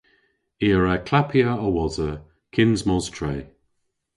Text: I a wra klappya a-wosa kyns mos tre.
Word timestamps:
I 0.65 0.67
a 0.75 0.77
wra 0.77 0.95
klappya 1.07 1.47
a-wosa 1.65 2.09
kyns 2.53 2.81
mos 2.87 3.07
tre. 3.15 3.35